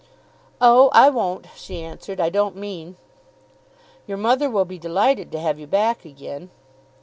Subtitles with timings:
[0.59, 2.19] "Oh, I won't," she answered.
[2.19, 2.95] "I don't mean."
[4.07, 6.49] "Your mother will be delighted to have you back again."